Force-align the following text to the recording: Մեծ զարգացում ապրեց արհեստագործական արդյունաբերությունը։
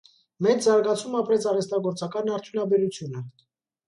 Մեծ 0.43 0.67
զարգացում 0.69 1.17
ապրեց 1.19 1.45
արհեստագործական 1.51 2.31
արդյունաբերությունը։ 2.39 3.23